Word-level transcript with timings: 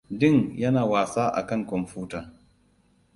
Ding 0.19 0.39
yana 0.61 0.83
wasa 0.91 1.23
a 1.31 1.41
kan 1.49 1.61
komputa. 1.71 2.19